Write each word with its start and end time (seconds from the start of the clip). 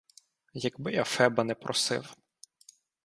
Якби 0.53 0.91
я 0.93 1.03
Феба 1.03 1.43
не 1.43 1.55
просив. 1.55 2.15